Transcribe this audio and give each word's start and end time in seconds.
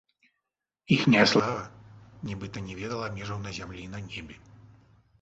Іхняя 0.95 1.25
слава 1.33 1.59
нібыта 2.31 2.67
не 2.71 2.81
ведала 2.83 3.13
межаў 3.21 3.47
на 3.47 3.51
зямлі 3.63 3.81
і 3.89 3.91
на 3.97 4.07
небе. 4.11 4.35